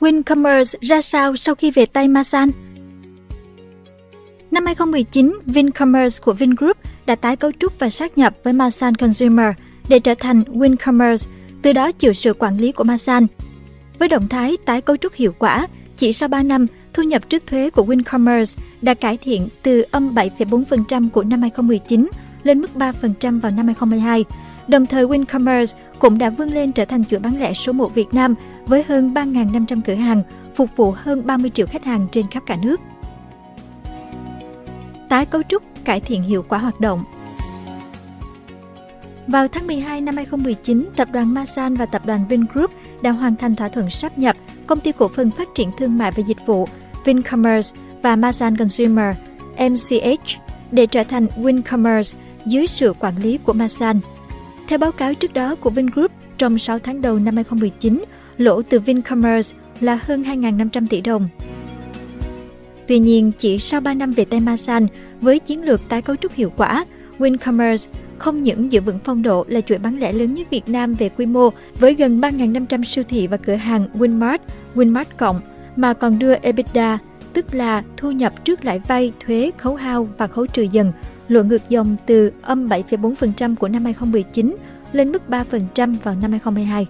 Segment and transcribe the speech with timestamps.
[0.00, 2.50] Wincommerce ra sao sau khi về tay Masan?
[4.50, 6.76] Năm 2019, Vincommerce của Vingroup
[7.06, 9.54] đã tái cấu trúc và sát nhập với Masan Consumer
[9.88, 11.30] để trở thành Wincommerce,
[11.62, 13.26] từ đó chịu sự quản lý của Masan.
[13.98, 17.42] Với động thái tái cấu trúc hiệu quả, chỉ sau 3 năm, thu nhập trước
[17.46, 22.08] thuế của Wincommerce đã cải thiện từ âm 7,4% của năm 2019
[22.42, 24.24] lên mức 3% vào năm 2022.
[24.70, 28.14] Đồng thời Wincommerce cũng đã vươn lên trở thành chuỗi bán lẻ số 1 Việt
[28.14, 28.34] Nam
[28.66, 30.22] với hơn 3.500 cửa hàng,
[30.54, 32.80] phục vụ hơn 30 triệu khách hàng trên khắp cả nước.
[35.08, 37.04] Tái cấu trúc, cải thiện hiệu quả hoạt động
[39.26, 42.70] vào tháng 12 năm 2019, tập đoàn Masan và tập đoàn Vingroup
[43.02, 46.10] đã hoàn thành thỏa thuận sáp nhập công ty cổ phần phát triển thương mại
[46.10, 46.68] và dịch vụ
[47.04, 49.16] Vincommerce và Masan Consumer
[49.58, 50.40] MCH
[50.70, 54.00] để trở thành Wincommerce dưới sự quản lý của Masan.
[54.70, 58.04] Theo báo cáo trước đó của Vingroup, trong 6 tháng đầu năm 2019,
[58.38, 61.28] lỗ từ Vincommerce là hơn 2.500 tỷ đồng.
[62.86, 64.86] Tuy nhiên, chỉ sau 3 năm về tay Masan,
[65.20, 66.84] với chiến lược tái cấu trúc hiệu quả,
[67.18, 70.94] Wincommerce không những giữ vững phong độ là chuỗi bán lẻ lớn nhất Việt Nam
[70.94, 74.38] về quy mô với gần 3.500 siêu thị và cửa hàng Winmart,
[74.74, 75.40] Winmart Cộng,
[75.76, 76.98] mà còn đưa EBITDA,
[77.32, 80.92] tức là thu nhập trước lãi vay, thuế, khấu hao và khấu trừ dần,
[81.30, 84.56] lộ ngược dòng từ âm 7,4% của năm 2019
[84.92, 86.86] lên mức 3% vào năm 2022.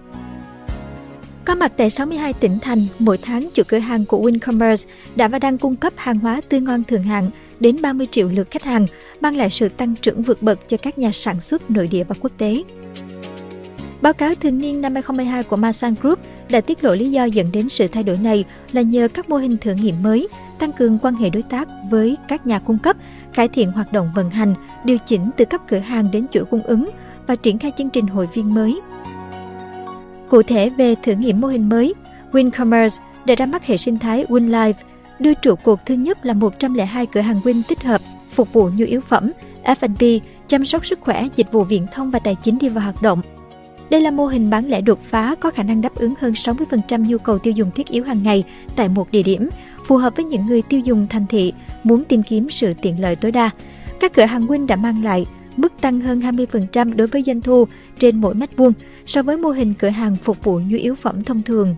[1.45, 5.39] Có mặt tại 62 tỉnh thành, mỗi tháng chủ cửa hàng của Wincommerce đã và
[5.39, 8.85] đang cung cấp hàng hóa tươi ngon thường hạng đến 30 triệu lượt khách hàng,
[9.21, 12.15] mang lại sự tăng trưởng vượt bậc cho các nhà sản xuất nội địa và
[12.21, 12.63] quốc tế.
[14.01, 16.19] Báo cáo thường niên năm 2022 của Masan Group
[16.51, 19.37] đã tiết lộ lý do dẫn đến sự thay đổi này là nhờ các mô
[19.37, 20.27] hình thử nghiệm mới,
[20.59, 22.97] tăng cường quan hệ đối tác với các nhà cung cấp,
[23.33, 26.63] cải thiện hoạt động vận hành, điều chỉnh từ cấp cửa hàng đến chuỗi cung
[26.63, 26.89] ứng
[27.27, 28.81] và triển khai chương trình hội viên mới.
[30.29, 31.93] Cụ thể về thử nghiệm mô hình mới,
[32.31, 34.73] WinCommerce đã ra mắt hệ sinh thái WinLife,
[35.19, 38.85] đưa trụ cột thứ nhất là 102 cửa hàng Win tích hợp, phục vụ nhu
[38.85, 39.31] yếu phẩm,
[39.63, 40.03] F&B,
[40.47, 43.21] chăm sóc sức khỏe, dịch vụ viễn thông và tài chính đi vào hoạt động.
[43.91, 47.05] Đây là mô hình bán lẻ đột phá có khả năng đáp ứng hơn 60%
[47.09, 48.43] nhu cầu tiêu dùng thiết yếu hàng ngày
[48.75, 49.49] tại một địa điểm,
[49.85, 51.53] phù hợp với những người tiêu dùng thành thị
[51.83, 53.49] muốn tìm kiếm sự tiện lợi tối đa.
[53.99, 55.25] Các cửa hàng Win đã mang lại
[55.57, 57.67] mức tăng hơn 20% đối với doanh thu
[57.99, 58.73] trên mỗi mét vuông
[59.05, 61.75] so với mô hình cửa hàng phục vụ nhu yếu phẩm thông thường.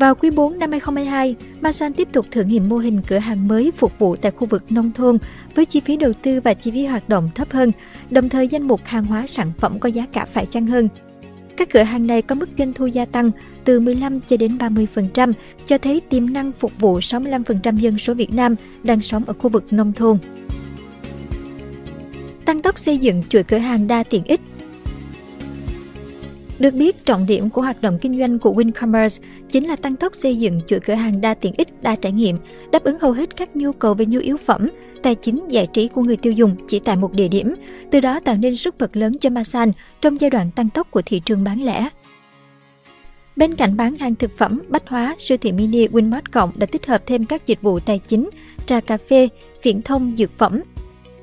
[0.00, 3.72] Vào quý 4 năm 2022, Masan tiếp tục thử nghiệm mô hình cửa hàng mới
[3.76, 5.18] phục vụ tại khu vực nông thôn
[5.54, 7.72] với chi phí đầu tư và chi phí hoạt động thấp hơn,
[8.10, 10.88] đồng thời danh mục hàng hóa sản phẩm có giá cả phải chăng hơn.
[11.56, 13.30] Các cửa hàng này có mức doanh thu gia tăng
[13.64, 15.32] từ 15 cho đến 30%,
[15.66, 19.50] cho thấy tiềm năng phục vụ 65% dân số Việt Nam đang sống ở khu
[19.50, 20.18] vực nông thôn.
[22.44, 24.40] Tăng tốc xây dựng chuỗi cửa hàng đa tiện ích
[26.60, 30.14] được biết, trọng điểm của hoạt động kinh doanh của WinCommerce chính là tăng tốc
[30.14, 32.38] xây dựng chuỗi cửa hàng đa tiện ích, đa trải nghiệm,
[32.72, 34.68] đáp ứng hầu hết các nhu cầu về nhu yếu phẩm,
[35.02, 37.54] tài chính, giải trí của người tiêu dùng chỉ tại một địa điểm,
[37.90, 41.02] từ đó tạo nên sức bật lớn cho Masan trong giai đoạn tăng tốc của
[41.06, 41.88] thị trường bán lẻ.
[43.36, 46.86] Bên cạnh bán hàng thực phẩm, bách hóa, siêu thị mini Winmart Cộng đã tích
[46.86, 48.30] hợp thêm các dịch vụ tài chính,
[48.66, 49.28] trà cà phê,
[49.62, 50.60] viễn thông, dược phẩm.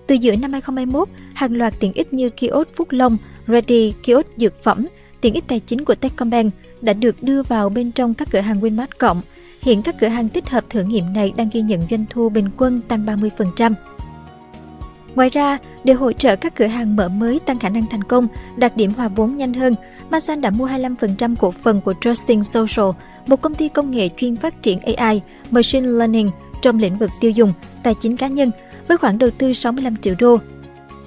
[0.07, 4.63] Từ giữa năm 2021, hàng loạt tiện ích như kiosk Phúc Long, Ready, kiosk dược
[4.63, 4.87] phẩm,
[5.21, 8.61] tiện ích tài chính của Techcombank đã được đưa vào bên trong các cửa hàng
[8.61, 9.21] Winmart Cộng.
[9.61, 12.49] Hiện các cửa hàng tích hợp thử nghiệm này đang ghi nhận doanh thu bình
[12.57, 13.73] quân tăng 30%.
[15.15, 18.27] Ngoài ra, để hỗ trợ các cửa hàng mở mới tăng khả năng thành công,
[18.57, 19.75] đạt điểm hòa vốn nhanh hơn,
[20.09, 22.85] Masan đã mua 25% cổ phần của Trusting Social,
[23.27, 27.31] một công ty công nghệ chuyên phát triển AI, Machine Learning trong lĩnh vực tiêu
[27.31, 28.51] dùng, tài chính cá nhân,
[28.87, 30.37] với khoản đầu tư 65 triệu đô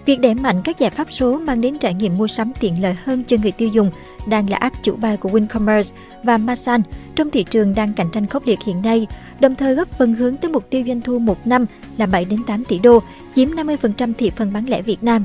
[0.07, 2.95] Việc đẩy mạnh các giải pháp số mang đến trải nghiệm mua sắm tiện lợi
[3.05, 3.91] hơn cho người tiêu dùng
[4.27, 6.83] đang là ác chủ bài của WinCommerce và Masan
[7.15, 9.07] trong thị trường đang cạnh tranh khốc liệt hiện nay,
[9.41, 11.67] đồng thời góp phần hướng tới mục tiêu doanh thu một năm
[11.99, 13.03] là 7 đến 8 tỷ đô,
[13.35, 15.25] chiếm 50% thị phần bán lẻ Việt Nam.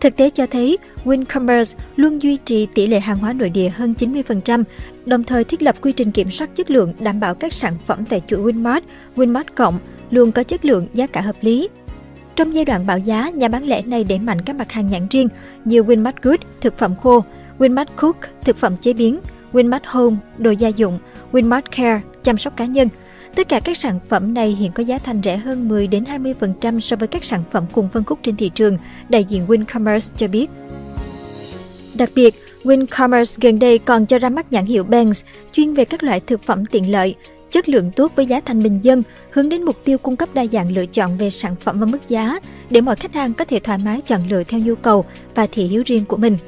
[0.00, 3.94] Thực tế cho thấy, WinCommerce luôn duy trì tỷ lệ hàng hóa nội địa hơn
[3.98, 4.64] 90%,
[5.06, 8.04] đồng thời thiết lập quy trình kiểm soát chất lượng đảm bảo các sản phẩm
[8.04, 8.80] tại chuỗi Winmart,
[9.16, 9.78] Winmart Cộng
[10.10, 11.68] luôn có chất lượng, giá cả hợp lý,
[12.36, 15.06] trong giai đoạn bão giá, nhà bán lẻ này đẩy mạnh các mặt hàng nhãn
[15.10, 15.28] riêng
[15.64, 17.24] như Winmart Good, thực phẩm khô,
[17.58, 19.20] Winmart Cook, thực phẩm chế biến,
[19.52, 20.98] Winmart Home, đồ gia dụng,
[21.32, 22.88] Winmart Care, chăm sóc cá nhân.
[23.34, 26.80] Tất cả các sản phẩm này hiện có giá thành rẻ hơn 10 đến 20%
[26.80, 28.78] so với các sản phẩm cùng phân khúc trên thị trường,
[29.08, 30.50] đại diện WinCommerce cho biết.
[31.98, 32.34] Đặc biệt,
[32.64, 36.42] WinCommerce gần đây còn cho ra mắt nhãn hiệu Bangs chuyên về các loại thực
[36.42, 37.14] phẩm tiện lợi,
[37.54, 40.46] chất lượng tốt với giá thành bình dân, hướng đến mục tiêu cung cấp đa
[40.52, 42.38] dạng lựa chọn về sản phẩm và mức giá
[42.70, 45.04] để mọi khách hàng có thể thoải mái chọn lựa theo nhu cầu
[45.34, 46.38] và thị hiếu riêng của mình.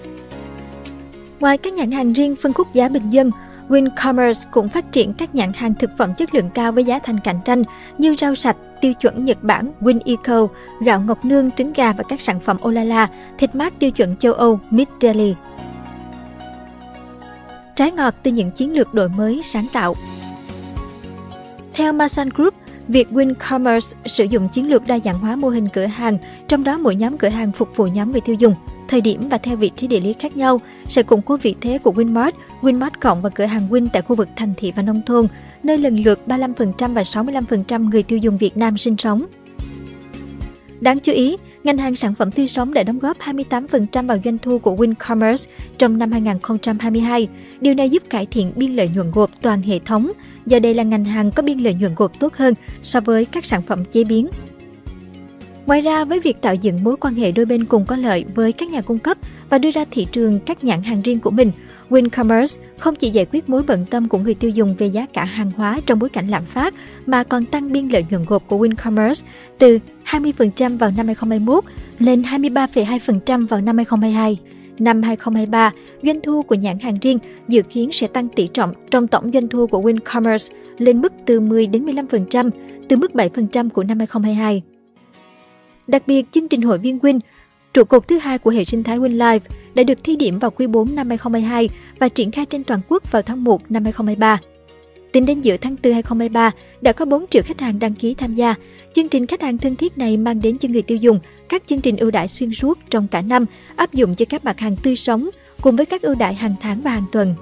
[1.40, 3.30] Ngoài các nhãn hàng riêng phân khúc giá bình dân,
[3.68, 7.20] WinCommerce cũng phát triển các nhãn hàng thực phẩm chất lượng cao với giá thành
[7.24, 7.64] cạnh tranh
[7.98, 10.48] như rau sạch, tiêu chuẩn Nhật Bản WinEco,
[10.80, 14.32] gạo ngọc nương, trứng gà và các sản phẩm Olala, thịt mát tiêu chuẩn châu
[14.32, 15.34] Âu Mid Deli.
[17.76, 19.94] Trái ngọt từ những chiến lược đổi mới sáng tạo
[21.76, 22.54] theo Masan Group,
[22.88, 26.18] Việc WinCommerce sử dụng chiến lược đa dạng hóa mô hình cửa hàng,
[26.48, 28.54] trong đó mỗi nhóm cửa hàng phục vụ nhóm người tiêu dùng,
[28.88, 31.78] thời điểm và theo vị trí địa lý khác nhau, sẽ củng cố vị thế
[31.78, 32.32] của Winmart,
[32.62, 35.26] Winmart Cộng và cửa hàng Win tại khu vực thành thị và nông thôn,
[35.62, 39.26] nơi lần lượt 35% và 65% người tiêu dùng Việt Nam sinh sống.
[40.80, 44.38] Đáng chú ý, ngành hàng sản phẩm tươi sống đã đóng góp 28% vào doanh
[44.38, 47.28] thu của WinCommerce trong năm 2022.
[47.60, 50.12] Điều này giúp cải thiện biên lợi nhuận gộp toàn hệ thống,
[50.46, 53.44] do đây là ngành hàng có biên lợi nhuận gộp tốt hơn so với các
[53.44, 54.28] sản phẩm chế biến.
[55.66, 58.52] Ngoài ra, với việc tạo dựng mối quan hệ đôi bên cùng có lợi với
[58.52, 59.18] các nhà cung cấp
[59.50, 61.52] và đưa ra thị trường các nhãn hàng riêng của mình,
[61.90, 65.24] WinCommerce không chỉ giải quyết mối bận tâm của người tiêu dùng về giá cả
[65.24, 66.74] hàng hóa trong bối cảnh lạm phát,
[67.06, 69.26] mà còn tăng biên lợi nhuận gộp của WinCommerce
[69.58, 71.64] từ 20% vào năm 2021
[71.98, 74.38] lên 23,2% vào năm 2022.
[74.78, 77.18] Năm 2023, doanh thu của nhãn hàng riêng
[77.48, 81.40] dự kiến sẽ tăng tỷ trọng trong tổng doanh thu của WinCommerce lên mức từ
[81.40, 82.50] 10 đến 15%,
[82.88, 84.62] từ mức 7% của năm 2022.
[85.86, 87.20] Đặc biệt, chương trình hội viên Win,
[87.74, 89.40] trụ cột thứ hai của hệ sinh thái WinLife,
[89.74, 91.68] đã được thi điểm vào quý 4 năm 2022
[91.98, 94.38] và triển khai trên toàn quốc vào tháng 1 năm 2023.
[95.16, 98.34] Tính đến giữa tháng 4 2023, đã có 4 triệu khách hàng đăng ký tham
[98.34, 98.54] gia.
[98.94, 101.80] Chương trình khách hàng thân thiết này mang đến cho người tiêu dùng các chương
[101.80, 103.44] trình ưu đãi xuyên suốt trong cả năm,
[103.76, 105.30] áp dụng cho các mặt hàng tươi sống,
[105.60, 107.34] cùng với các ưu đãi hàng tháng và hàng tuần.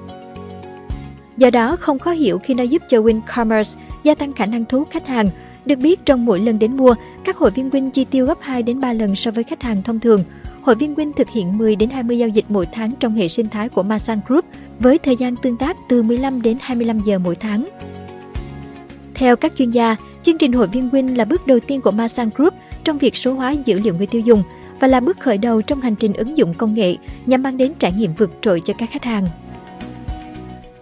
[1.36, 4.78] Do đó, không khó hiểu khi nó giúp cho WinCommerce gia tăng khả năng thu
[4.78, 5.28] hút khách hàng.
[5.64, 6.94] Được biết, trong mỗi lần đến mua,
[7.24, 9.82] các hội viên Win chi tiêu gấp 2 đến 3 lần so với khách hàng
[9.82, 10.24] thông thường.
[10.64, 13.48] Hội viên Win thực hiện 10 đến 20 giao dịch mỗi tháng trong hệ sinh
[13.48, 14.44] thái của Masan Group
[14.78, 17.68] với thời gian tương tác từ 15 đến 25 giờ mỗi tháng.
[19.14, 22.30] Theo các chuyên gia, chương trình hội viên Win là bước đầu tiên của Masan
[22.36, 24.42] Group trong việc số hóa dữ liệu người tiêu dùng
[24.80, 26.96] và là bước khởi đầu trong hành trình ứng dụng công nghệ
[27.26, 29.28] nhằm mang đến trải nghiệm vượt trội cho các khách hàng.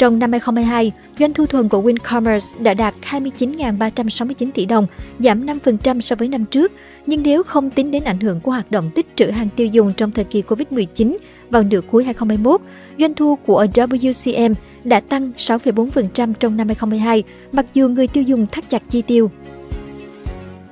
[0.03, 4.87] Trong năm 2022, doanh thu thuần của WinCommerce đã đạt 29.369 tỷ đồng,
[5.19, 6.73] giảm 5% so với năm trước.
[7.07, 9.93] Nhưng nếu không tính đến ảnh hưởng của hoạt động tích trữ hàng tiêu dùng
[9.97, 11.17] trong thời kỳ Covid-19
[11.51, 12.61] vào nửa cuối 2021,
[12.99, 14.55] doanh thu của WCM
[14.85, 17.23] đã tăng 6,4% trong năm 2022,
[17.53, 19.31] mặc dù người tiêu dùng thắt chặt chi tiêu.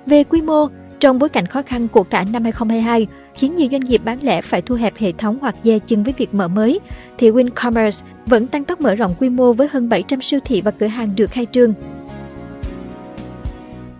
[0.06, 0.66] Về quy mô,
[1.00, 4.42] trong bối cảnh khó khăn của cả năm 2022, khiến nhiều doanh nghiệp bán lẻ
[4.42, 6.80] phải thu hẹp hệ thống hoặc dè chừng với việc mở mới,
[7.18, 10.70] thì WinCommerce vẫn tăng tốc mở rộng quy mô với hơn 700 siêu thị và
[10.70, 11.74] cửa hàng được khai trương.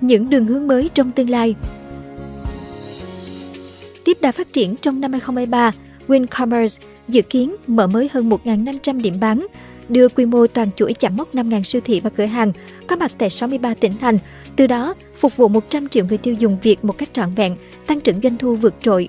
[0.01, 1.55] Những đường hướng mới trong tương lai
[4.05, 5.73] Tiếp đà phát triển trong năm 2023,
[6.09, 9.47] WinCommerce dự kiến mở mới hơn 1.500 điểm bán,
[9.89, 12.53] đưa quy mô toàn chuỗi chạm mốc 5.000 siêu thị và cửa hàng
[12.87, 14.19] có mặt tại 63 tỉnh thành,
[14.57, 17.57] từ đó phục vụ 100 triệu người tiêu dùng Việt một cách trọn vẹn,
[17.87, 19.09] tăng trưởng doanh thu vượt trội.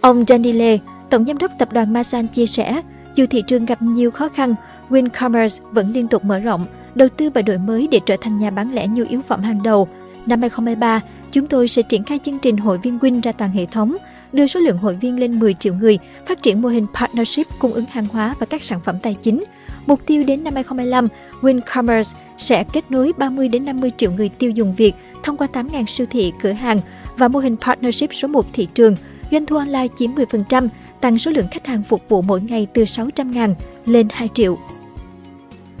[0.00, 0.78] Ông Danny Lê,
[1.10, 2.82] Tổng Giám đốc Tập đoàn Masan chia sẻ,
[3.14, 4.54] dù thị trường gặp nhiều khó khăn,
[4.90, 8.50] WinCommerce vẫn liên tục mở rộng, đầu tư và đổi mới để trở thành nhà
[8.50, 9.88] bán lẻ nhu yếu phẩm hàng đầu.
[10.26, 13.66] Năm 2023, chúng tôi sẽ triển khai chương trình hội viên Win ra toàn hệ
[13.66, 13.96] thống,
[14.32, 15.98] đưa số lượng hội viên lên 10 triệu người,
[16.28, 19.44] phát triển mô hình partnership cung ứng hàng hóa và các sản phẩm tài chính.
[19.86, 21.08] Mục tiêu đến năm 2025,
[21.40, 25.86] WinCommerce sẽ kết nối 30 đến 50 triệu người tiêu dùng Việt thông qua 8.000
[25.86, 26.80] siêu thị, cửa hàng
[27.16, 28.96] và mô hình partnership số 1 thị trường.
[29.30, 30.68] Doanh thu online chiếm 10%,
[31.00, 33.54] tăng số lượng khách hàng phục vụ mỗi ngày từ 600.000
[33.86, 34.58] lên 2 triệu.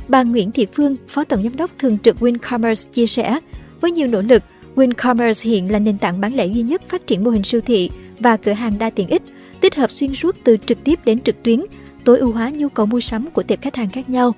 [0.08, 3.38] Bà Nguyễn Thị Phương, Phó Tổng Giám đốc Thường trực WinCommerce chia sẻ,
[3.80, 4.42] với nhiều nỗ lực,
[4.76, 7.90] WinCommerce hiện là nền tảng bán lẻ duy nhất phát triển mô hình siêu thị
[8.18, 9.22] và cửa hàng đa tiện ích,
[9.60, 11.60] tích hợp xuyên suốt từ trực tiếp đến trực tuyến,
[12.04, 14.34] tối ưu hóa nhu cầu mua sắm của tiệp khách hàng khác nhau.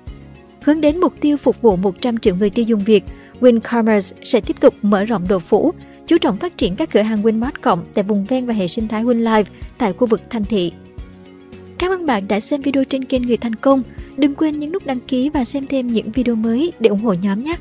[0.61, 3.03] Hướng đến mục tiêu phục vụ 100 triệu người tiêu dùng Việt,
[3.41, 5.73] WinCommerce sẽ tiếp tục mở rộng độ phủ,
[6.07, 8.87] chú trọng phát triển các cửa hàng Winmart cộng tại vùng ven và hệ sinh
[8.87, 9.43] thái winlife
[9.77, 10.71] tại khu vực thành thị.
[11.77, 13.83] Cảm ơn bạn đã xem video trên kênh Người Thành Công.
[14.17, 17.13] Đừng quên nhấn nút đăng ký và xem thêm những video mới để ủng hộ
[17.13, 17.55] nhóm nhé!